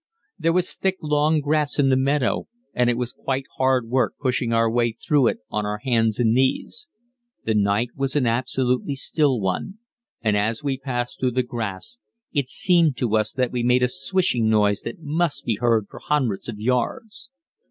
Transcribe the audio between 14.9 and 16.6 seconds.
must be heard for hundreds of